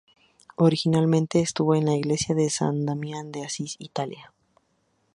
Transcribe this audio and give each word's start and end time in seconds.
Originalmente 0.55 1.41
estuvo 1.41 1.75
en 1.75 1.85
la 1.85 1.93
iglesia 1.93 2.33
de 2.33 2.49
San 2.49 2.87
Damián 2.87 3.31
de 3.31 3.43
Asís, 3.45 3.75
Italia. 3.77 4.33